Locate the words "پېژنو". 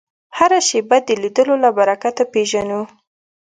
2.33-2.81